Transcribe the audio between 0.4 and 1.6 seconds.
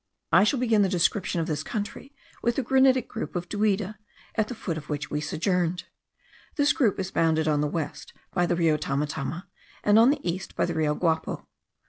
shall begin the description of